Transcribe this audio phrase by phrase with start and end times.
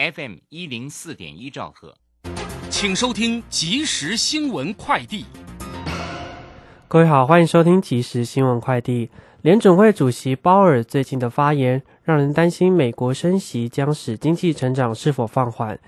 [0.00, 1.94] FM 一零四点一兆赫，
[2.70, 5.26] 请收听即时新闻快递。
[6.88, 9.10] 各位好，欢迎收听即时新闻快递。
[9.42, 15.78] 联准会主席鲍尔最近的发言，让人担心美国升息将使经济成长是否放缓。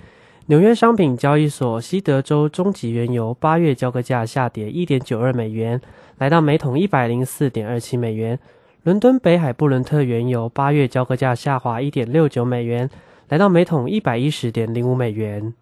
[0.45, 5.81] 纽约商品交易所西德州中级原油八月交割价下跌一点九二美元，
[6.19, 8.39] 来到每桶一百零四点二七美元。
[8.83, 12.91] 伦敦北海布伦特原油八月交割价下滑一点六九美元，
[13.33, 15.55] 来到每桶一百一十点零五美元。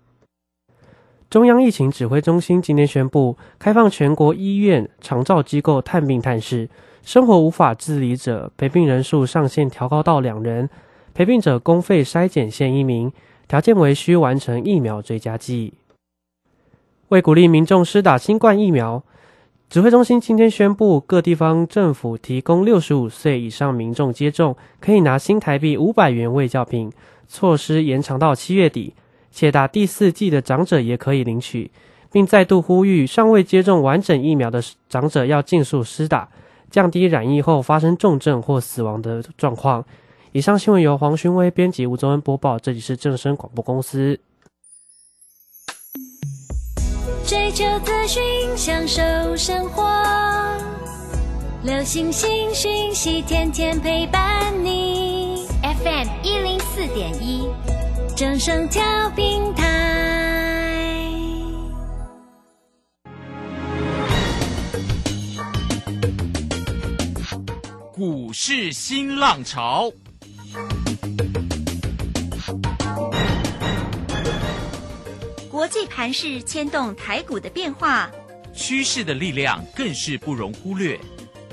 [1.30, 6.68] 中央疫情指挥中心今天宣布，开放全国医院、长照机构探病探视，
[7.04, 10.68] 生活无法自理者陪病人数上限调高到两人，
[11.14, 13.12] 陪病者公费筛检限一名，
[13.46, 15.74] 条件为需完成疫苗追加剂。
[17.10, 19.04] 为鼓励民众施打新冠疫苗。
[19.68, 26.90] 指挥中心今天宣布，各地方政府提供六十五岁以上民众接种，可以拿新台币五百元慰教品。
[27.30, 28.92] 措施延长到七月底，
[29.30, 31.70] 且打第四季的长者也可以领取，
[32.10, 36.28] 并再度呼吁尚未接种完整疫苗的长者要尽速施打，
[36.68, 39.84] 降低染疫后发生重症或死亡的状况。
[40.32, 42.58] 以上新闻由黄勋威编辑，吴宗恩播报。
[42.58, 44.18] 这里是正声广播公司。
[47.24, 48.22] 追求资讯，
[48.56, 49.02] 享受
[49.36, 49.88] 生活。
[51.62, 54.99] 流星星讯息，天天陪伴你。
[55.82, 57.48] FM 一零四点一，
[58.14, 58.82] 正声调
[59.16, 61.08] 平台。
[67.92, 69.90] 股市新浪潮。
[75.50, 78.10] 国际盘势牵动台股的变化，
[78.52, 81.00] 趋势的力量更是不容忽略。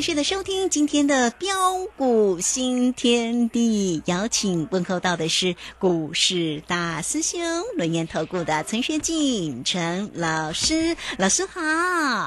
[0.00, 7.38] 持续的收听今天的标股新天地，邀请问候到的是股市大师兄
[7.76, 11.60] 轮研投顾的陈学进陈老师，老师好。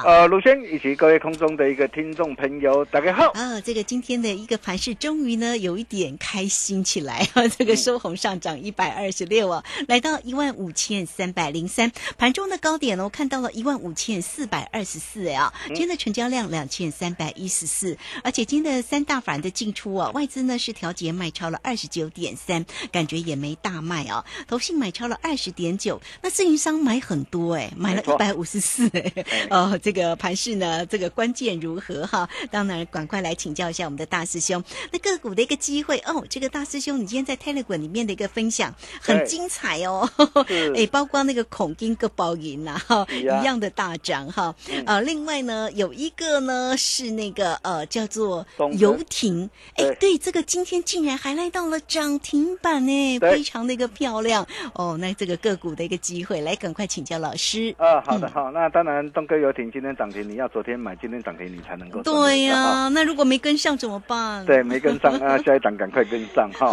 [0.04, 3.32] 呃，鲁轩以及各位空中的一个听众朋友，大家好。
[3.32, 17.50] 啊，这个今天的一个盘势终于呢有一点开心起来啊， 这个收红上涨一百二十六啊，来到一万五千三百零三，盘中的高点呢哦，看到了一万五千四百二十四啊，今天的成交量两千三百一。
[17.54, 24.24] 十四，而且今天的三大法人的进出啊，外资呢是调节卖超了二十九点三，感觉也没大卖啊。
[24.46, 29.12] 投信买超了二十点九，那自营商买很多哎，买了一百五十四哎。
[29.50, 32.28] 哦，这个盘势呢，这个关键如何哈？
[32.50, 34.62] 当然，赶快来请教一下我们的大师兄。
[34.92, 40.08] 那个股的一个机会哦，这个大师兄，你今天在 Telegram 里面的一个分享很精彩哦。
[40.76, 44.54] 哎，包括那个孔金个包银呐，哈，一样的大涨哈。
[44.86, 47.53] 呃，另外呢，有一个呢是那个。
[47.62, 48.46] 呃，叫做
[48.78, 54.96] 游艇，哎，对，这个今天竟然还来到了涨停板呢，非常的一个漂亮哦。
[54.98, 57.74] 那这个个股的一个机会，来赶快请教老师。
[57.78, 62.02] 啊，好的，好，那当然，东哥游艇今天涨停，你要昨天买，今天涨停你才能够。
[62.02, 64.44] 对呀，那如果没跟上怎么办？
[64.46, 66.70] 对，没跟上 啊，下一档赶快跟上哈。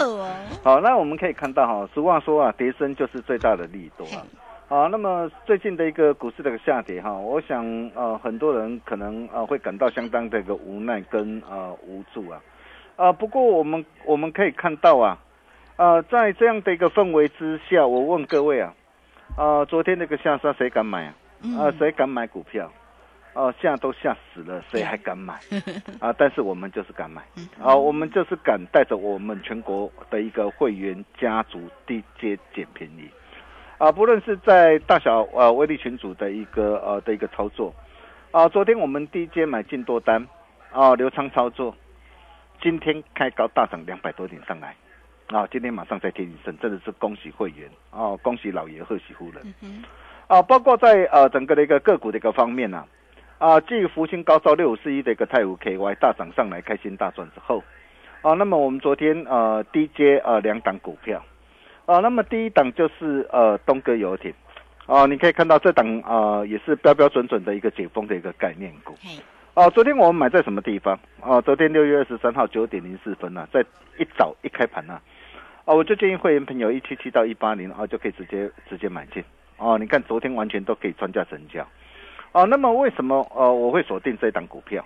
[0.63, 4.25] 好，那我们可以看到哈，俗话说啊，跌升就是最大的利多啊。
[4.71, 7.61] 好，那么最近的一个股市的一个下跌哈，我想
[7.93, 12.41] 呃很多人可能呃会感到相当的一个无奈跟呃无助啊，
[12.95, 15.19] 啊不过我们我们可以看到啊，
[15.75, 18.73] 呃在这样的一个氛围之下，我问各位啊，
[19.35, 21.13] 啊昨天那个下杀谁敢买啊？
[21.59, 22.71] 啊谁敢买股票？
[23.33, 25.33] 哦现在都吓死了，谁还敢买？
[25.99, 27.21] 啊但是我们就是敢买，
[27.61, 33.09] 啊我们就是敢带着我们全国的一个会员家族低阶捡便宜。
[33.81, 37.73] 啊，不论是在大小呃威力群组的一个呃的一个操作，
[38.29, 40.23] 啊，昨天我们低阶买进多单，
[40.71, 41.75] 啊，流畅操作，
[42.61, 44.75] 今天开高大涨两百多点上来，
[45.29, 49.43] 啊，今天马上再添一升，真的是恭喜会员啊，恭喜老爷，贺喜夫人，
[50.27, 52.85] 啊，包括在呃整个的一个个股的一个方面呢，
[53.39, 57.63] 啊，继福星高照六五四一的一个泰晤 KY 大涨上来，开心大赚之后，
[58.21, 61.19] 啊，那么我们昨天呃低阶呃两档股票，
[61.91, 64.33] 啊，那么第一档就是呃东哥游艇，
[64.85, 68.95] 哦，你可以看到这档啊也是标标准准的一个解封的一个概念股。
[69.55, 70.97] 哦，昨天我们买在什么地方？
[71.19, 73.59] 哦，昨天六月二十三号九点零四分呢，在
[73.97, 75.01] 一早一开盘呢，
[75.65, 79.21] 哦，我就建议会员朋友一七七到一八零啊，就可以直接直接买进。
[79.57, 81.67] 哦，你看昨天完全都可以穿价成交。
[82.31, 84.81] 哦，那么为什么呃我会锁定这档股票？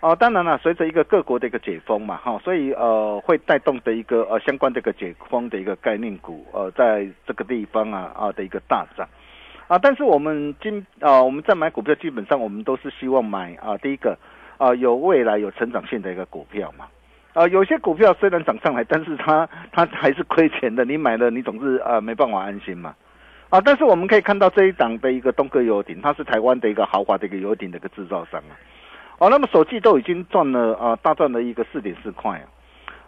[0.00, 9.08] 哦，当然了，随着一个各国的一个解封嘛，哈，所以呃会带动的一个呃相关的一个解封的一个概念股，呃，在这个地方啊啊的一个大涨。
[9.66, 14.16] 啊，但是我们今啊，我们在买股票，基本上我们都是希望买啊，第一个
[14.56, 16.86] 啊，有未来有成长性的一个股票嘛。
[17.34, 22.94] 啊，有些股票虽然涨上来， 但是它它还是亏钱的，你买了你总是啊没办法安心嘛。
[23.50, 28.54] 啊，但是我们可以看到这一档的一个东哥游艇，它是台湾的一个豪华的一个游艇的一个制造商啊。
[29.18, 32.46] 哦，那么首季都已经赚了啊，大赚了一个四点四块啊。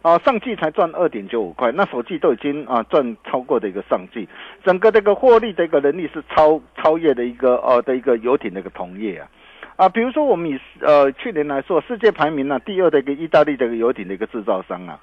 [0.02, 4.26] 啊，上季才赚二点九五块，那首季都已经啊赚超过的一个上季，
[4.64, 9.28] 整个这个获利的一个能力是超超越的一个呃的一个游艇的一个同业啊，
[9.76, 14.98] 啊，比如说我们以呃去年来说，世界排名呢第二的一个意大利的一个游艇的一个制造商啊，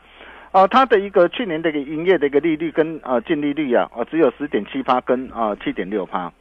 [0.52, 6.34] 啊，它的一个去年的一个营业的一个利率跟啊净利率啊啊只有十点七八跟啊七点六趴，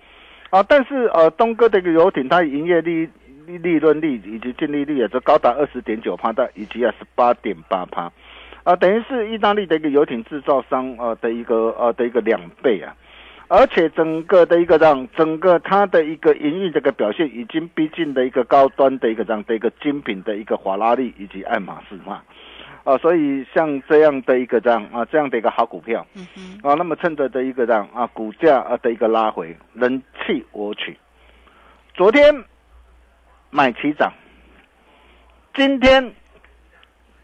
[0.48, 3.06] 啊，但是呃东哥的一个游艇它营业利
[3.46, 8.10] 利利润率以及净利率啊则高达二十点九趴的以及啊十八点八趴。
[8.64, 12.92] 啊，等于是意大利的一个游艇制造商呃的一个呃的一个两倍啊，
[13.46, 22.22] 而且整个的一个让整个它的一个营运这个表现已经逼近的一个高端的一个这样的一个精品的一个法拉利以及爱马仕嘛，
[22.82, 26.04] 啊，所以像这样的一个这样啊这样的一个好股票，
[26.64, 30.98] 啊，那么趁着的一个这样啊股价啊的一个拉回，人气我取，
[31.94, 32.34] 昨天
[33.50, 34.12] 买齐涨，
[35.54, 36.12] 今天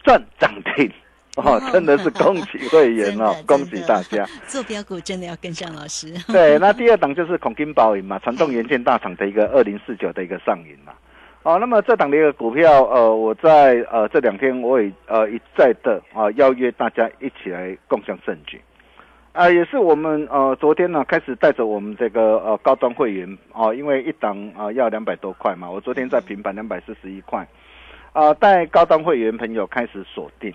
[0.02, 0.90] 赚涨停。
[1.36, 4.22] 哦， 真的是恭喜会员哦，恭喜大家！
[4.46, 6.12] 做标股真的要跟上老师。
[6.30, 10.92] 对，那第二档就是孔金宝银嘛， 传动元件大厂的一个二零四九的一个上影嘛。
[11.42, 18.60] 哦，那么这档的一个股票，呃，我在呃这两天我也呃一再的啊邀约大家一起来共享证据，
[19.32, 27.46] 啊，也是我们呃昨天呢开始带着我们这个呃高端会员哦，因为一档啊要两百多块嘛，我昨天在平板两百四十一块，
[28.12, 30.52] 啊带高端会员朋友开始锁定。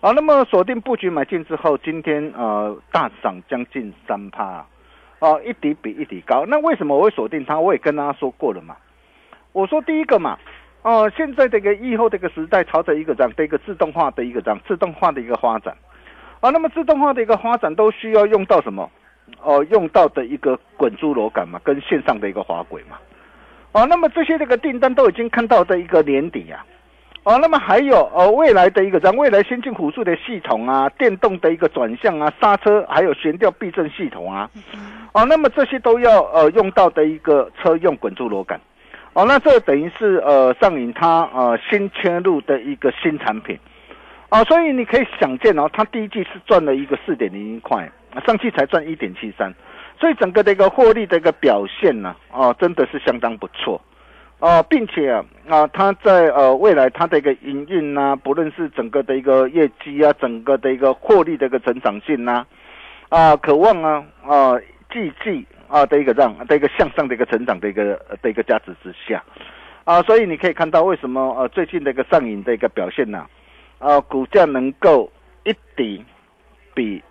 [0.00, 4.64] 好，那么锁定布局买进之后，今天呃大涨将近三趴，
[5.18, 6.46] 啊一底比一底高。
[6.46, 7.58] 那为什么我会锁定它？
[7.58, 8.76] 我也跟大家说过了嘛。
[9.50, 10.38] 我说第一个嘛，
[10.82, 15.76] 哦现在这个以后这个时代，朝着一个这样的一个自动化的一个这样自动化的一个发展，
[16.40, 18.90] 啊那么自动化的一个发展都需要用到什么？
[19.42, 22.96] 哦用到的一个滚珠螺杆嘛，跟线上的一个滑轨嘛。
[23.72, 26.64] 哦那么这些这个订单都已经看到的一个年底呀。
[27.24, 34.48] 哦，那么还有呃未来的一个，像未来先进辅助的系统啊，电动的一个转向啊，刹车还有悬吊避震系统啊，
[35.12, 38.60] 哦，那么这些都要呃用到的一个车用滚珠螺杆，
[39.12, 43.58] 哦，那这等于是呃上影它呃新切入的一个新产品，
[44.28, 47.90] 啊，所以你可以想见哦，它第一季是赚了一个四点零一块，
[48.26, 49.54] 上期才赚一点七三，
[50.00, 53.80] 所以整个的一个获利的一个表现呢，哦，真的是相当不错。
[54.38, 62.44] 哦，并且啊，啊，它在呃未来它的一个营运呐，不论是整个的一个业绩啊，整个的一个获利的一个成长性呐，
[63.08, 64.58] 啊，渴望啊啊，
[64.92, 69.24] 季季啊的一个这样的一个向上的一个成长的一个的一个价值之下，
[69.84, 73.24] 啊，所以你可以看到为什么呃最近的一个上影的一个表现呢？
[73.78, 75.10] 啊，股价能够
[75.44, 76.04] 一底
[76.74, 77.02] 比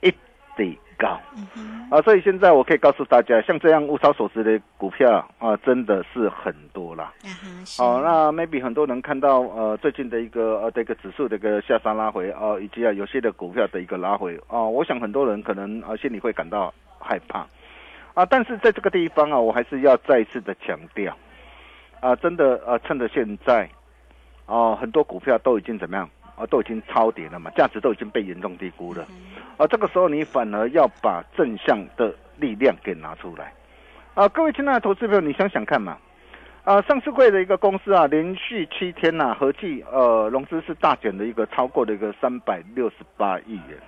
[0.00, 0.10] 一
[0.56, 0.78] 底。
[0.98, 1.18] 高
[1.90, 7.12] 啊，所以现在我可以告诉大家，像这样物超所值的股票啊，真的是很多啦。
[7.80, 17.44] 哦，那 maybe 很多人看到呃最近的一个呃这个指数的一个下杀拉回啊，以及啊有些的股票的一个拉回啊，我想很多人可能啊心里会感到害怕
[18.14, 21.12] 啊，但是在这个地方啊，我还是要再一次的强调
[21.98, 23.68] 啊，真的啊趁着现在
[24.46, 26.08] 哦很多股票都已经怎么样？
[26.34, 29.06] 啊，都已经超跌了嘛，价值都已经被严重低估了，
[29.58, 33.52] 啊，这个时候你反而要把正向的力量给拿出来，
[34.14, 35.98] 啊，各位亲爱的投资朋友，你想想看嘛，
[36.64, 43.78] 啊，上市会的一个公司啊，连续七天呐，合计呃融资是大减的一个超过的一个三百六十八亿元，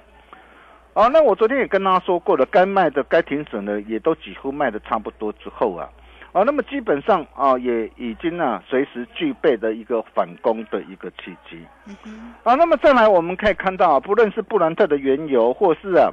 [0.92, 5.88] 啊，那我昨天也跟大家说过了，该卖的、该停损的也都几乎卖的差不多之后啊，
[6.34, 11.64] 啊，那么基本上啊，也已经啊随时具备的一个反攻的一个契机。
[12.42, 16.10] 啊，那么再来我们可以看到啊，不论是布兰特的原油，或是啊，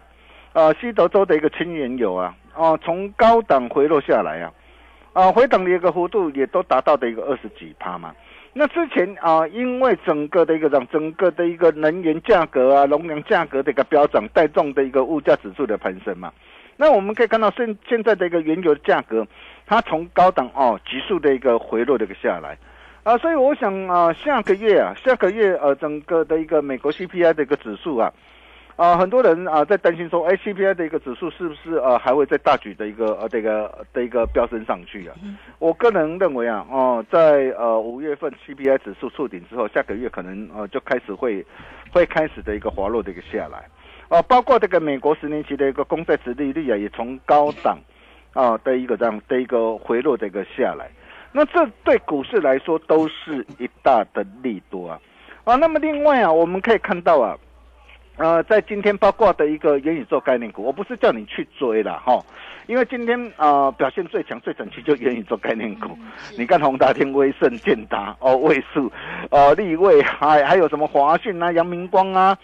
[0.53, 4.53] 呃西德州的一个轻原油啊，哦，从高档回落下来啊，
[5.13, 8.13] 啊回档的一个幅度也都达到的一个二十几趴嘛。
[8.53, 16.31] 那之前啊，因为整个的一个让整个的一个能源价格啊、农粮价格的一个飙涨，带动的一个物价指数的攀升嘛。
[16.77, 19.25] 那我们可以看到现现在的一个原油价格。
[19.71, 22.57] 它从高档哦急速的一个回落的一个下来，
[23.03, 28.11] 啊，所以我想啊，下个月啊，下个月呃，整个的一个美国 CPI 的一个指数啊，
[28.75, 35.15] 啊，很多人啊在担心说，哎，CPI 的一个指数是不是呃还会再大举的一个呃这个的一个飙升上去啊？
[35.57, 41.45] 我个人认为啊，哦，在呃五月份 CPI 指数触顶之后，下个月可能呃就开始会
[41.93, 43.69] 会开始的一个滑落的一个下来，
[44.09, 47.79] 哦，包括这个美国十年期的一个公债值利率啊，也从高档。
[48.33, 50.89] 啊的一个这样的一个回落的一个下来，
[51.31, 54.99] 那这对股市来说都是一大的利多啊
[55.43, 55.55] 啊！
[55.55, 57.37] 那么另外啊，我们可以看到啊，
[58.21, 62.23] 呃，在今天八卦的一个元宇宙概念股，我不是叫你去追了哈，
[62.67, 65.97] 因为今天啊表现最强最整齐就元宇宙概念股，
[66.37, 68.91] 你看宏达天、威盛、建达哦、位数、
[69.31, 72.37] 呃、立位还还有什么华讯啊、阳明光啊。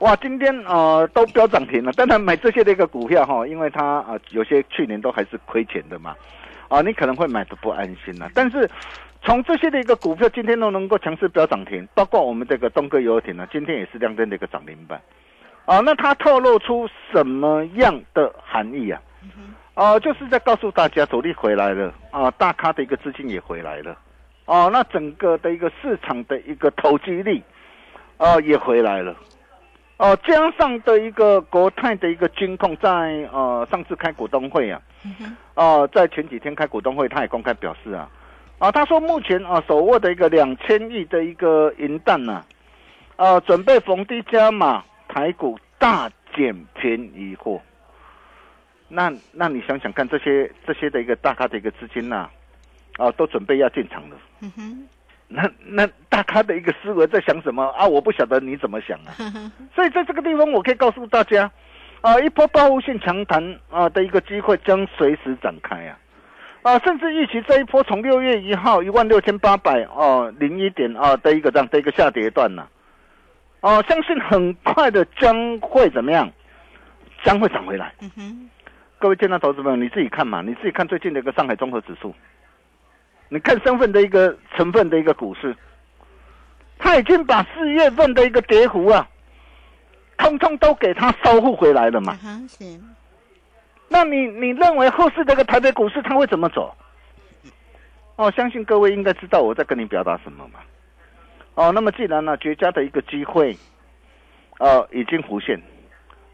[0.00, 1.90] 哇，今天呃都飙涨停了。
[1.92, 6.14] 当然买这些的一个股票哈，因为它啊有些去年都还是亏钱的嘛，
[6.68, 8.28] 啊你可能会买的不安心了。
[8.34, 8.68] 但是
[9.24, 15.00] 从这些的一个股票今天都能够强势飙涨停，包括我们这个东哥游艇呢，今天也是亮灯的一个涨停板。
[15.64, 19.00] 啊，那它透露出什么样的含义啊？
[19.72, 23.96] 啊，就是在告诉大家主力回来了啊，大咖的一个资金也回来了，
[24.44, 27.42] 啊，那整个的一个市场的一个投机力
[28.18, 29.16] 啊也回来了。
[29.96, 32.90] 哦，加上的一个国泰的一个金控，在
[33.32, 34.78] 呃上次开股东会啊，
[35.54, 38.06] 哦，在前几天开股东会，他也公开表示啊，
[38.58, 42.44] 啊，他说目前啊手握的一个两千亿的一个银弹呢，
[43.16, 47.60] 啊，准备逢低加码台股大减便宜货。
[48.88, 52.28] 那那你想想看，这些这些的一个大咖的一个资金呐，
[52.96, 54.16] 啊，都准备要进场了。
[55.26, 57.86] 那那大咖的一个思维在想什么啊？
[57.86, 59.10] 我不晓得你怎么想啊。
[59.74, 61.50] 所以在这个地方，我可以告诉大家，
[62.02, 65.98] 啊，一波报复性强弹啊的一个机会将随时展开啊，
[66.64, 72.66] 啊，甚至预期这一波从六月一号一万六千八百哦零一点啊的一个这样的一个下跌段呢，
[73.60, 76.26] 哦，相信很快的将会怎么样？
[77.22, 77.92] 将会涨回来。
[78.00, 78.50] 嗯哼
[78.98, 82.14] 各位见到投资朋友，你自己看嘛，你自己看最近的一个上海综合指数。
[83.28, 85.54] 你看身份的一个成分的一个股市，
[86.78, 89.06] 他已经把四月份的一个跌幅啊，
[90.16, 92.18] 通通都给他收复回来了嘛。
[92.48, 92.64] 是。
[93.94, 96.74] 那你你认为后市这个台北股市它会怎么走？
[98.16, 100.58] 哦，相信各位应该知道我在跟你表达什么嘛。
[101.54, 103.56] 哦，那么既然呢绝佳的一个机会，
[104.58, 105.62] 呃，已经浮现，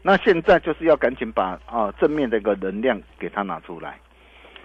[0.01, 3.99] 那现在就是要赶紧把啊正面的一个能量给它拿出来。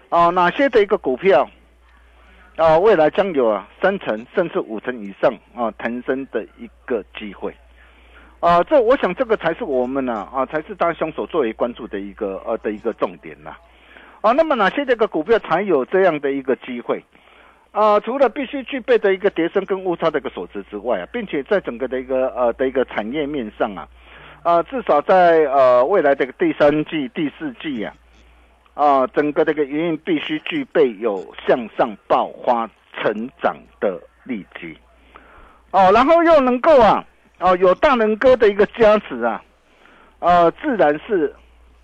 [0.09, 1.47] 哦，哪些的一个股票？
[2.57, 7.55] 啊，未来将有啊三成甚至五成以上啊腾升的一个机会，
[8.41, 13.57] 啊，这我想这个才是我们呢啊才是大兄所作为关注的一个呃的一个重点呐，
[14.21, 17.03] 啊，那么哪些这个股票才有这样的一个机会？
[17.73, 23.89] 啊，除了必须具备的一个叠升跟误差的一个所值之外啊，并且在整个的一个呃的一个产业面上啊，
[24.43, 27.93] 啊，至少在呃未来这个第三季、第四季呀。
[28.75, 34.77] 啊，整个这个营运必须具备有向上爆发成长的利基，
[35.71, 37.03] 哦，然后又能够啊，
[37.39, 39.43] 哦，有大能哥的一个加持啊，
[40.21, 41.35] 呃，自然是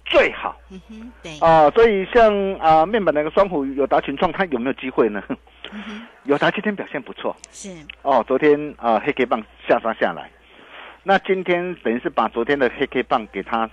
[0.07, 0.57] 最好。
[0.71, 1.39] 嗯哼，对。
[1.41, 5.23] 啊，所以像啊面板那个双虎有达群创，它有没有机会呢？
[6.25, 7.37] 有达今天表现不错。
[7.51, 7.71] 是。
[8.03, 10.31] 哦，昨天啊黑 K 棒下杀下来，
[11.03, 13.69] 那今天等于是把昨天的黑 K 棒给它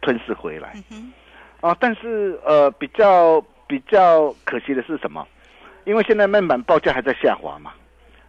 [0.00, 0.72] 吞噬回来。
[0.90, 1.12] 嗯
[1.60, 5.26] 啊，但是呃，比较比较可惜的是什么？
[5.84, 7.72] 因为现在面板报价还在下滑嘛。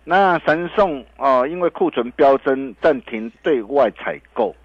[0.04, 4.56] 那神送啊，因为库存飙升，暂停对外采购。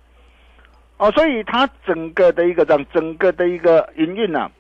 [0.99, 4.51] 哦，所以它整个的一个让，整个的一个营运呐，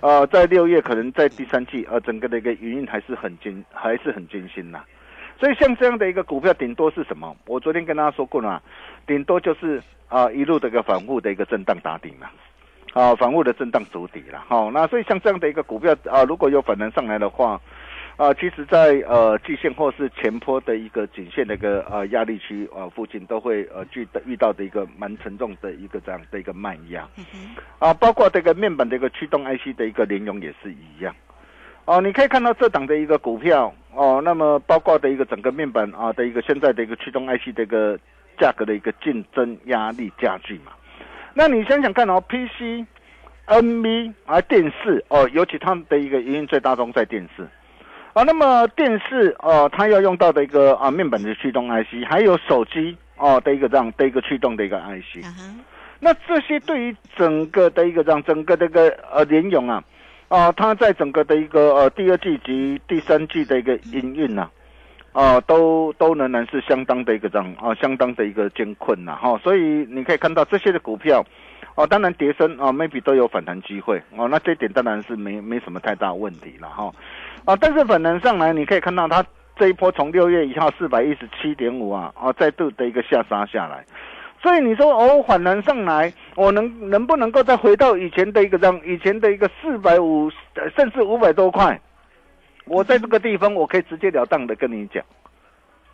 [0.00, 4.84] 呃，在六月可能在第三季，呃，整个的一个营运还是很艰，还是很艰辛呐。
[5.40, 7.34] 所以像这样的一个股票，顶多是什么？
[7.46, 8.62] 我昨天跟大家说过了，
[9.06, 12.28] 顶多就是啊，一路的一个反复的一个震荡打底嘛。
[12.94, 17.60] 啊，反复的震荡筑底了，好，那所以像这样的一个股票啊，如果有反弹上来的话，
[18.18, 27.08] 啊，其实，在呃季线或是前坡的一个颈线的一个呃压力区啊附近，都会呃遇遇到的一个蛮沉重的一个这样的一个卖压，
[27.78, 31.14] 啊，包括这个面板的一个驱动 IC 的一个联用也是一样，
[31.84, 37.96] 哦，你可以看到这档的一个股票哦，那么包括的一个整个面板啊的一个现在的一个驱动 IC 的一个
[38.36, 40.72] 价格的一个竞争压力加剧嘛。
[41.34, 42.84] 那你想想看哦，PC、
[43.46, 47.46] NV 啊电视哦，尤其它的一个营运最大宗在电视
[48.18, 48.24] 啊。
[48.24, 55.24] 那么电视哦，它要用到的一个啊面板的驱动 IC，还有手机哦的一个这样的一个驱动的一个 IC。
[56.00, 59.82] 那这些对于整个的一个这样整个这个呃联咏啊。
[60.28, 64.46] 啊，它在整个的一个呃第二季及第三季的一个营运呐，
[65.12, 71.24] 啊，都都仍然是相当的一个这样啊，相当的一个艰困呐哈，所以你可以看到这些的股票，
[71.76, 76.92] 哦，当然跌升啊，maybe 都有反弹机会哦，那这点当然是没没什么太大问题了哈，
[77.48, 79.24] 啊，但是反弹上来，你可以看到它
[79.56, 83.82] 这一波从六月一号四百一十七点五啊，啊，再度的一个下杀下来。
[84.42, 90.30] 所以你说哦，反弹上来，我能能不能够再回到以前的一个这样，以前的一个四百五，
[90.76, 91.80] 甚至五百多块？
[92.66, 95.02] 我在这个地方，我可以直截了当的跟你讲，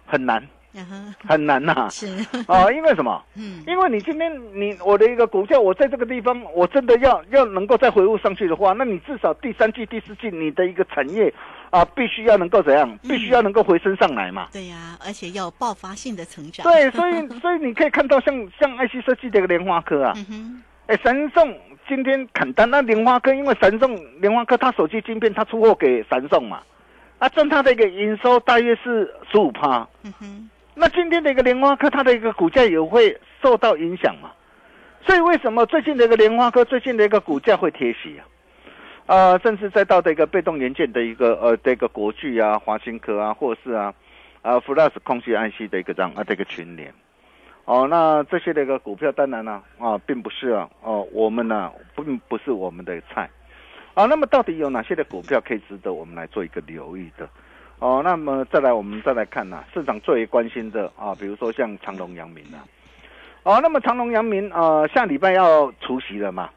[0.07, 0.45] 很难。
[1.29, 2.07] 很难呐，是
[2.49, 3.23] 啊，因为什么？
[3.37, 11.33] 嗯，因为你今天你我的一个股票，我在这个地方，我真的要要能够再回复上去的话，那你至少第三季、第四季你的一个产业
[11.71, 12.99] 啊，必须要能够怎样？
[13.03, 14.49] 必须要能够回升上来嘛。
[14.53, 16.65] 对呀，而且要爆发性的成长。
[16.65, 20.15] 对，所以 所以你可以看到像像爱 c 设计的一个莲花科啊，
[20.87, 21.57] 哎，神送
[21.89, 26.61] 今天砍单，那莲花科因为神送莲花科，它手机晶片它出货给神送嘛，
[27.19, 29.87] 啊，赚它的一个营收大约是十五趴。
[30.03, 30.51] 嗯哼。
[30.75, 34.33] 那今天的一个莲花科，它的一个股价也会受到影响嘛？
[35.07, 38.27] 所以为什么最近的一个莲花科，最近的一个股价会贴息啊？
[39.07, 43.93] 呃，甚至再到的一个被动元件的一个呃这个国巨啊、华新科啊，或是啊
[44.41, 46.93] 啊 Flash 空气安息的一个这样啊这个群联，
[47.67, 53.29] 哦，那这些的一个股票当然呢啊，并不是啊哦我们呢并不是我们的菜
[53.93, 54.07] 啊。
[54.07, 57.29] 那么到底有哪些的股票可以值得我们来做一个留意的？
[57.85, 62.65] 哦，那么再来，我们再来看呐，市场最为关心的啊，比如说像长隆、阳明啊，
[63.43, 66.49] 哦，那么长隆、阳明呃，下礼拜要除夕了嘛，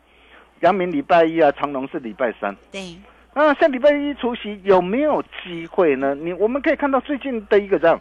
[0.62, 2.96] 阳明礼拜一啊，长隆是礼拜三，对，
[3.34, 6.16] 那下礼拜一除夕有没有机会呢？
[6.16, 8.00] 你我们可以看到最近的一个这样，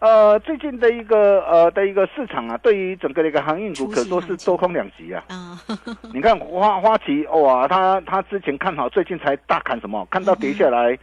[0.00, 5.24] 呃，最近的一个呃的一个市场啊，对于整个的一个航运股可说是多空两极啊。
[6.12, 10.98] 你看花花旗哇，他他之前看好，最近才大砍什么，看到跌下来。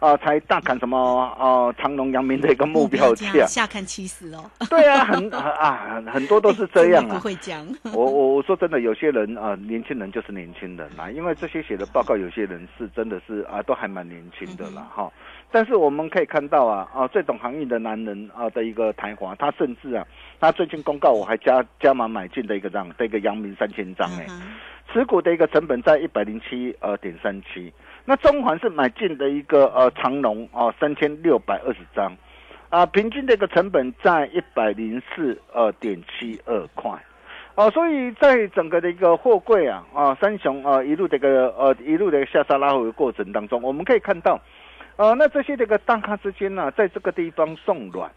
[0.00, 0.98] 啊，才大砍什么
[1.38, 1.74] 呃？
[1.78, 4.50] 长隆、阳明的一个目标价，下看七十哦。
[4.68, 7.14] 对啊，很 啊，很多都是这样啊。
[7.14, 7.66] 不会讲。
[7.94, 15.12] 我我我说真的，有些人啊，年轻人就是年轻人啊，因为这些写的报告，有些人是真的是啊，都还蛮年轻的啦哈。
[15.52, 20.06] 但是我们可以看到啊啊，最懂行业的男人啊的一个台华，他甚至啊，
[20.40, 24.26] 他最近公告我还加加码买进的一个这样的一个阳明三千张哎，
[24.92, 27.72] 持股的一个成本在一百零七呃点三七。
[28.10, 32.12] 那中环是买进的一个呃长龙啊三千六百二十张，
[32.68, 36.90] 啊平均的一个成本在一百零四二点七二块，
[37.54, 44.40] 哦所以在整个的一个货柜啊啊三雄啊一路这个呃一路的下杀拉回的过程当中，我们可以看到，
[44.96, 48.10] 呃那这些这个大咖之间呢，在这个地方送卵，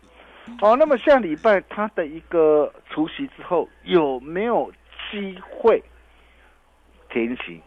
[0.62, 4.72] 哦那么下礼拜它的一个除夕之后有没有
[5.12, 5.84] 机会
[7.12, 7.62] 填息？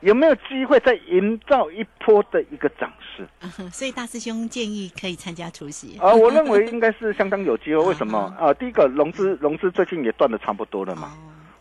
[0.00, 3.26] 有没有机会再营造一波的一个涨势？
[3.70, 5.98] 所以大师兄建议可以参加出席。
[5.98, 7.84] 啊，我认为应该是相当有机会。
[7.86, 8.18] 为什么？
[8.38, 11.12] 啊，第一个融资融资最近也断的差不多了嘛。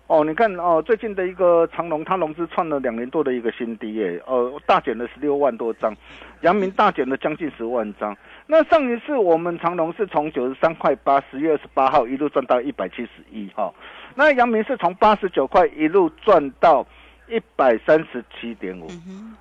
[0.07, 5.95] 哦，你看哦，最近的一个长隆，它融资创了两年多的一个新低耶，呃，大减了十六万多张，
[6.41, 8.15] 阳明大减了将近十万张。
[8.47, 13.73] 那上一次我们长隆是从九十三块八，十月二十八号一路赚到一百七十一哈，
[14.15, 16.85] 那阳明是从八十九块一路赚到。
[17.31, 18.87] 一百三十七点五，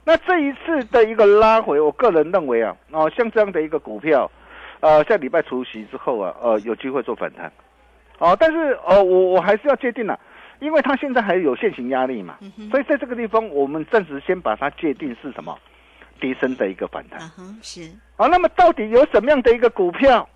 [0.04, 4.30] 那这一次的一个拉回，我个人认为啊，哦，像这样的一个股票，
[4.78, 7.52] 呃，下礼拜除夕之后啊，呃，有机会做反弹，
[8.18, 10.18] 哦，但是哦，我我还是要界定了，
[10.60, 12.38] 因为它现在还有现行压力嘛，
[12.70, 15.58] 所以在这个地方，我们暂时先把它界定是什么，
[16.20, 17.20] 低升的一个反弹，
[17.60, 17.82] 是，
[18.16, 20.28] 啊，那么到底有什么样的一个股票，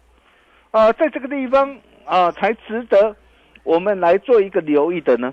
[0.73, 3.15] 啊，在这个地方啊，才值得
[3.63, 5.33] 我们来做一个留意的呢？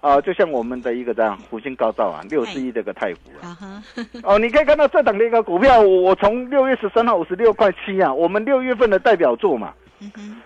[0.00, 3.56] 啊，就像我们的一个这样，福星高照啊，六十一这个太股啊，
[4.22, 9.72] 哦，你可以看到这档的一个股票，我从六月十三号五十六块七啊，我们六月份的代表作嘛，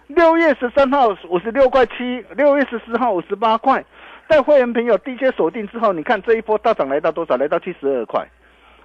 [0.07, 3.85] 六月十三号五十六块七，六月十四号五十八块，
[4.29, 7.37] 在会员朋友低阶锁定之后，你看这一波大涨来到多少？
[7.37, 8.27] 来到七十二块，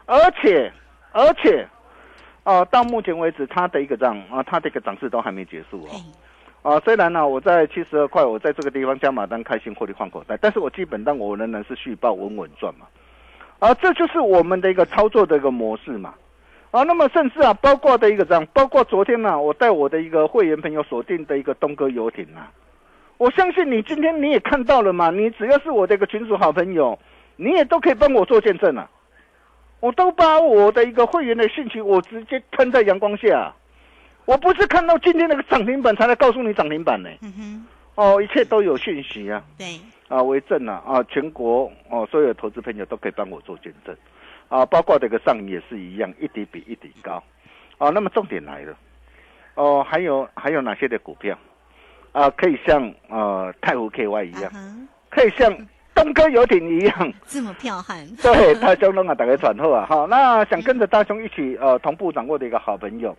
[0.05, 0.71] 而且
[1.11, 1.65] 而且，
[2.43, 5.95] 啊，到目前为止它的一个涨啊，它的一个涨势都还没结束哦。
[6.65, 12.87] 啊，虽然呢，我在七十二块，我在这个地方加码单开心获利换口袋，但是我基本上我仍然是续报稳稳赚嘛。
[13.59, 16.15] 啊，这就是我们的一个操作的一个模式嘛。
[16.71, 22.49] 啊，那么甚至啊，包括的一个这样，包括昨天呢，我带我的一个会员朋友锁定的一个东哥游艇啊，
[23.17, 26.97] 我相信你今天你也看到了嘛，你只要是我的一个群主好朋友，
[27.35, 28.89] 你也都可以帮我做见证啊。
[29.81, 33.53] 我都把我的一个会员的信息，我直接摊在阳光下，
[34.25, 37.09] 我不是看到今天那个涨停板才来告诉你涨停板呢。
[37.21, 39.43] 嗯哼，哦，一切都有讯息啊。
[39.57, 43.95] 对，啊，为证啊，啊，全国哦，所有投资朋友都可以帮我做见证。
[44.47, 47.21] 啊，包括这个上也是一样，一底比一底高，
[47.79, 48.77] 啊，那么重点来了，
[49.55, 51.35] 哦，还有还有哪些的股票，
[52.11, 54.51] 啊，可以像呃太湖 KY 一样，
[55.09, 55.51] 可以像
[55.95, 63.17] 东哥游艇一样， 这么彪悍， 对，大兄能啊打开转后啊，好，那想跟着大雄一起呃同步掌握的一个好朋友，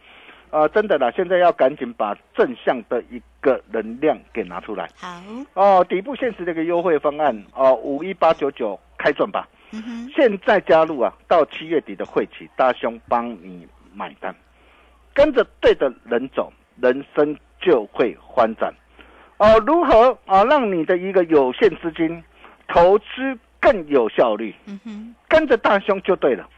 [0.51, 5.21] 啊，真的啦，现在要赶紧把正向的一个能量给拿出来，好，
[5.55, 9.49] 哦，底部现实的一个优惠方案，哦，五一八九九开赚吧。
[10.15, 14.35] 现在加入啊，到七月底的会期，大兄帮你买单，
[15.13, 18.73] 跟着对的人走，人生就会欢展。
[19.39, 22.23] 哦，如何啊，让你的一个有限资金
[22.69, 23.05] 投资
[23.61, 24.55] 更有效率？
[24.67, 26.49] 嗯哼，跟着大兄就对了，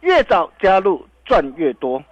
[0.00, 2.02] 越早加入赚越多。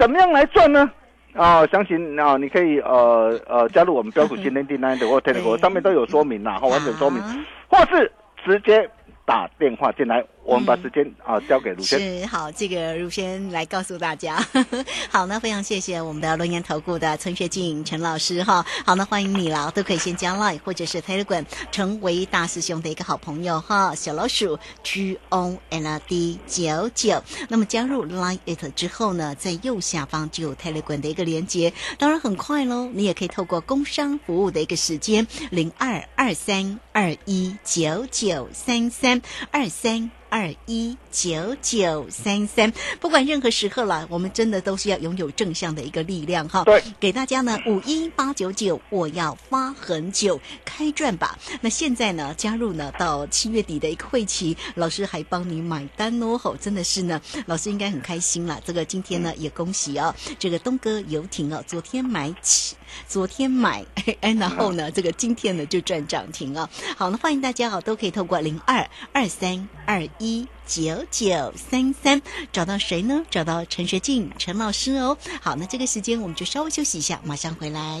[0.00, 0.90] 怎么样来赚呢？
[1.34, 7.22] 啊，详情啊，你可以呃呃加入我们标股今天订单的或 Telegram 上面都有说明啦，哈，完整说明，
[7.68, 8.10] 或是
[8.42, 8.88] 直接。
[9.30, 10.24] 打电话进来。
[10.42, 14.44] 我们把时间啊交给卢先是好，这个卢轩来告诉大家。
[15.08, 18.64] 好，那非常谢谢我们的龙岩投顾的陈学静陈老师哈。
[18.84, 23.94] 好，那欢迎你了，都可以先加 Line 或者是 Telegram 成为大师兄的一个好朋友哈。
[23.94, 31.72] 小老鼠 G O N D 九九，那么加入 Line it 之后呢，在右下方就有 Telegram 的一个连接。
[31.96, 39.19] 当然很快喽，你也可以透过工商服务的一个时间零二二三二一九九三三
[39.50, 40.10] 二三。
[40.32, 46.62] 二一九九三三，不管任何时候了，我们真的都是要拥有正向的一个力量哈。
[46.62, 51.36] 对，给大家呢五一八九九，我要发很久，开赚吧。
[51.60, 58.62] 那现在呢，加入呢到七月底的一个会期，老师还帮你买单哦，吼，真的是呢，老师应该很开心了。
[58.64, 62.76] 这个今天呢也恭喜哦，这个东哥游艇哦，昨天买起，
[63.08, 63.84] 昨天买，
[64.20, 66.68] 哎，然后呢这个今天呢就赚涨停啊。
[66.96, 70.06] 好，那欢迎大家啊，都可以透过零二二三二。
[70.18, 72.20] 一九九三三，
[72.52, 73.24] 找到谁呢？
[73.30, 75.16] 找到陈学静陈老师哦。
[75.40, 78.00] 好，那这个时间我们就稍微休息一下，马上回来。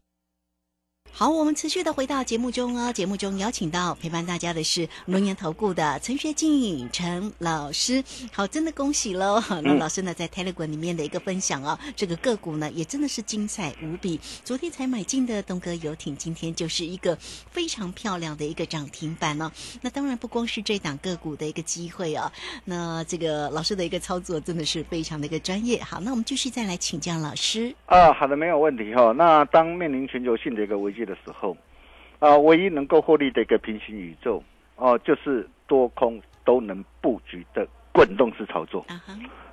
[1.13, 2.91] 好，我们持续的回到节目中哦。
[2.91, 8.03] 节目中邀请到陪伴大家的是龙岩投顾的陈学静陈老师。
[8.31, 9.39] 好，真的恭喜喽！
[9.61, 14.19] 那老师呢，在 Telegram 里面的一个分享哦，这个个股呢也真的是精彩无比。
[14.43, 17.15] 昨天才买进的东哥游艇，今天就是一个
[17.51, 19.51] 非常漂亮的一个涨停板哦。
[19.81, 22.31] 那当然不光是这档个股的一个机会哦，
[22.65, 25.83] 那这个老师的一个操作真的是非常的一个专业。
[25.83, 27.75] 好，那我们继续再来请教老师。
[27.85, 29.11] 啊，好的，没有问题哈。
[29.11, 31.00] 那当面临全球性的一个危机。
[31.05, 31.55] 的时候，
[32.19, 34.43] 啊，唯一能够获利的一个平行宇宙，
[34.75, 38.85] 哦，就是多空都能布局的滚动式操作。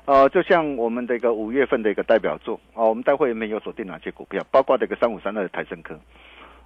[0.04, 5.98] 呃，就像我们的一个五月份的一个代表作，啊，我们待会没有锁定哪些股票，包括这个三五三二的台升科，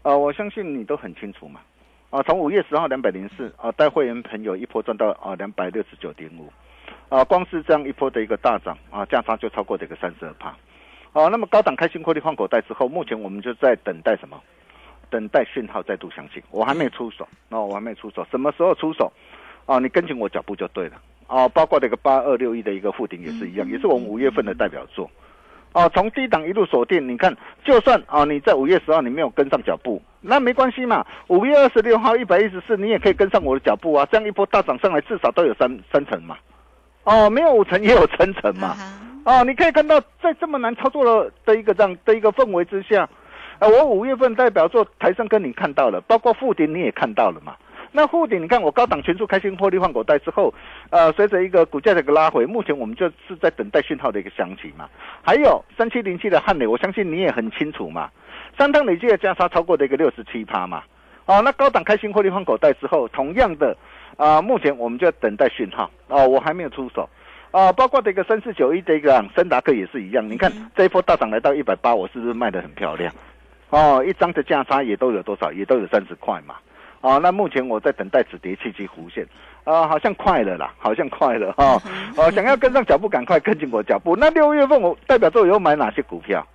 [0.03, 1.61] 啊，我相信你都很清楚嘛。
[2.11, 6.53] 啊，从五月十号两百零四，啊，带会员朋友一波赚到啊两百六十九点五，
[7.09, 10.57] 啊，光是这样一波的一个大涨，啊，价差就超过这个三十二帕。
[11.13, 14.41] 啊，那么高档开心获利换口袋之后，目前我们就在等待什么？
[15.13, 19.13] 等待讯号再度响起，我还没出手，那我还没出手，什么时候出手？
[19.67, 20.97] 哦，你跟紧我脚步就对了。
[21.27, 25.09] 哦，包括这个八二六一的一个附顶也是一样，也是我们五月份的代表作。
[25.75, 31.07] 哦，从低档一路锁定，你看，就算哦你在五月十号你没有跟上脚步，那没关系嘛。
[31.29, 34.07] 五月二十六号一百一十四，你也可以跟上我的脚步啊。
[34.11, 36.37] 这样一波大涨上来，至少都有三三成嘛。
[37.05, 38.77] 哦，没有五成也有三成嘛。
[39.25, 43.09] 哦，你可以看到，在这么难操作的的一个这样的一个氛围之下，
[43.63, 47.55] 呃，我五月份代表作台上跟你看到了，包括富鼎你也看到了嘛。
[47.93, 50.53] 那护顶，你看我高档全数开心获利换口袋之后，
[50.91, 54.89] 呃，随着一个股价的一个拉回，目前我们就是在等待讯号的一个响起嘛。
[55.23, 58.11] 还有三七零七的汉磊，我相信你也很清楚嘛，
[58.59, 60.83] 三趟累计的加差超过的一个六十七趴嘛。
[61.27, 63.77] 哦，那高档开心获利换口袋之后，同样的
[64.17, 67.09] 啊，目前我们就要等待讯号哦，我还没有出手
[67.53, 73.15] 啊，包括这个三四九一的一个森达克也是一样，你看这一波大涨来到一百八，我是不是卖的很漂亮？
[73.73, 75.51] 哦，一张的价差也都有多少？
[75.51, 76.55] 也都有三十块嘛。
[77.01, 79.27] 哦，那目前我在等待止跌契机弧线，
[79.65, 81.81] 啊，好像快了啦，好像快了哈，
[82.17, 84.15] 哦，想要跟上脚步，赶快跟进我脚步。
[84.15, 86.47] 那六月份我代表作有买哪些股票？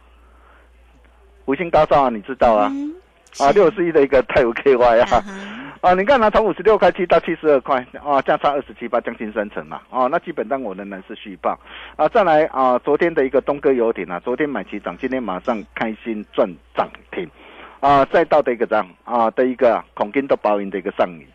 [1.45, 2.71] 五星高照啊，你知道啊？
[3.39, 5.23] 啊，六十一的一个泰晤 KY 啊，
[5.87, 11.57] 啊，你看它从五十六块七到七十二块，啊，价差二十七八，将近三成嘛，啊，那基本上我仍然是续报，
[11.95, 16.45] 啊，再来啊，昨天的一个东哥游艇啊，昨天买起涨，今天马上开心赚
[16.75, 17.25] 涨停。
[17.79, 21.25] 啊，再到的一个涨啊的一个恐金都包赢的一个上影，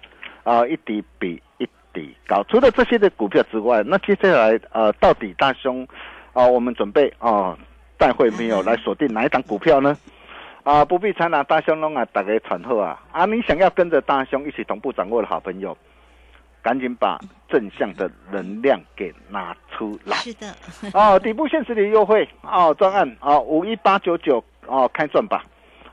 [0.43, 2.45] 啊，一底比一底高。
[2.51, 5.89] 除了这些的股票之外，那接下来呃，到底大兄
[6.35, 7.57] 啊，我们准备啊，
[7.97, 9.97] 带会没有来锁定哪一档股票呢？
[10.65, 13.25] 啊，不必参拿大兄弄啊，大家传后啊啊！
[13.27, 15.77] 你想要跟着大兄一起同步掌握的好朋友，
[16.63, 20.17] 赶紧把正向的能量给拿出来。
[20.19, 20.55] 是的，
[20.95, 25.45] 哦，底部限时的优惠哦，专案哦，五一八九九哦，开赚吧。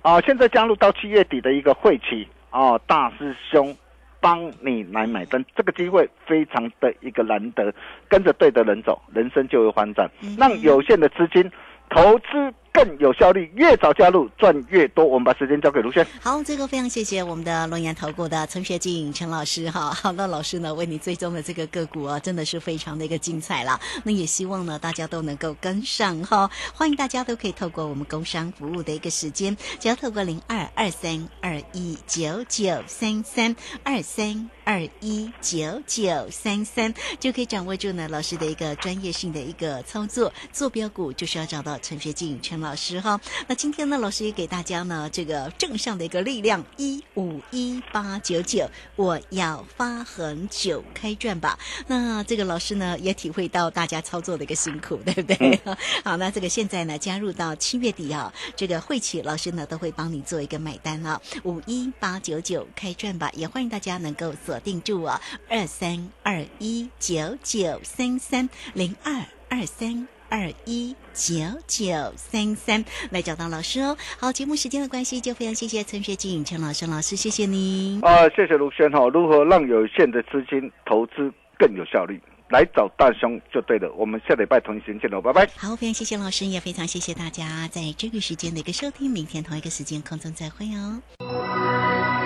[0.04, 3.76] 啊，现在加入到七月底的一个会期哦，大师兄
[4.20, 7.74] 帮你来买单，这个机会非常的一个难得，
[8.08, 11.52] 跟着对的人走，人生就会翻转，让有限的资金
[11.90, 12.54] 投资。
[12.74, 15.06] 更有效率，越早加入赚越多。
[15.06, 16.06] 我们把时间交给卢轩。
[16.22, 19.92] 好，这个非常谢谢我们的龙岩投顾的陈学静陈老师哈。
[20.02, 23.80] 好，那老师呢为你追踪的这个个股啊，真的是非常的一个精彩了。
[24.04, 26.50] 那也希望呢大家都能够跟上哈。
[26.74, 40.32] 欢迎大家都可以透过我们工商服务的一个时间，只要透过零二二三二一九九三三二三二一九九三三，就可以掌握住呢老师的一个专业性的一个操作。
[40.54, 42.59] 坐标股就是要找到陈学静陈。
[42.60, 51.58] 老师哈，那今天呢，老师也给大家呢这个正向的一个力量，一五一八九九，我要发横九开卷吧。
[51.88, 55.60] 那这个老师呢也体会到大家操作的一个辛苦，对不对？
[56.04, 70.08] 好，那这个现在呢加入到七月底啊，这个会企老师呢都会帮你做一个买单啊，五一八九九开卷吧，也欢迎大家能够锁定住啊，二三二一九九三三零二二三。
[70.30, 71.34] 二一九
[71.68, 73.98] 九三三来找到老师哦。
[74.20, 78.00] 好，节目时间的关系，就非常谢谢陈学景陈老师老师，谢谢您。
[78.02, 79.08] 啊，谢谢卢轩哈。
[79.10, 82.22] 如何让有限的资金投资更有效率？
[82.50, 83.92] 来找大兄就对了。
[83.94, 85.48] 我们下礼拜同一时间见喽，拜拜。
[85.56, 89.08] 好，非常谢谢老师，也非常谢谢大家在这个时间的一个收听。
[89.12, 92.19] 明天同一个时间空中再会哦。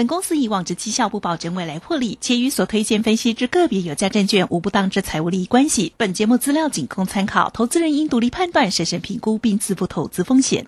[0.00, 5.92] 本公司以往之绩效不保证未来获利，且与所推荐分析之个别有价证券无不当之财务利益关系。
[5.98, 10.66] 本节目资料仅供参考，投资人应独立判断、审慎评估并自负投资风险。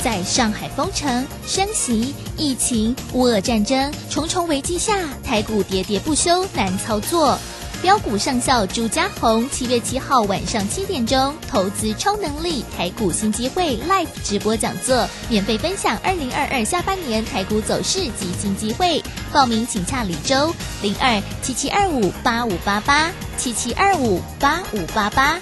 [0.00, 7.36] 在上海封城、升息、疫情、乌俄战争重重危机下，台股喋喋不休，难操作。
[7.84, 19.04] 标股上校朱家红，七月七号晚上七点钟，投资超能力台股新机会 Live 直播讲座，免费分享二零二二下半年台股走势及新机会。
[19.34, 25.38] 报名请洽李周零二七七二五八五八八七七二五八五八八。